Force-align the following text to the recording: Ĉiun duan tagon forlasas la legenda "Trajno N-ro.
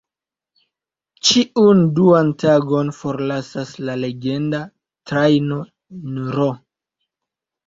Ĉiun 1.27 1.83
duan 1.99 2.31
tagon 2.43 2.89
forlasas 3.01 3.75
la 3.91 3.99
legenda 4.05 4.63
"Trajno 5.13 5.61
N-ro. 6.17 6.49